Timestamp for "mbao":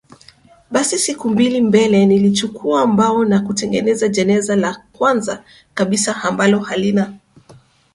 2.87-3.25